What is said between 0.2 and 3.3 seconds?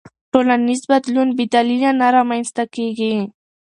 ټولنیز بدلون بې دلیله نه رامنځته کېږي.